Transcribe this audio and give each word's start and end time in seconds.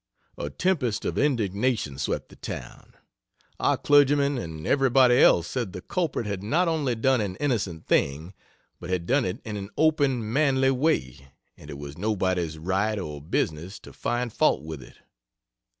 A 0.35 0.49
tempest 0.49 1.05
of 1.05 1.19
indignation 1.19 1.99
swept 1.99 2.29
the 2.29 2.35
town. 2.35 2.95
Our 3.59 3.77
clergymen 3.77 4.39
and 4.39 4.65
everybody 4.65 5.19
else 5.19 5.45
said 5.47 5.73
the 5.73 5.81
"culprit" 5.83 6.25
had 6.25 6.41
not 6.41 6.67
only 6.67 6.95
done 6.95 7.21
an 7.21 7.35
innocent 7.35 7.85
thing, 7.85 8.33
but 8.79 8.89
had 8.89 9.05
done 9.05 9.25
it 9.25 9.39
in 9.45 9.57
an 9.57 9.69
open, 9.77 10.33
manly 10.33 10.71
way, 10.71 11.27
and 11.55 11.69
it 11.69 11.77
was 11.77 11.99
nobody's 11.99 12.57
right 12.57 12.97
or 12.97 13.21
business 13.21 13.77
to 13.81 13.93
find 13.93 14.33
fault 14.33 14.63
with 14.63 14.81
it. 14.81 14.97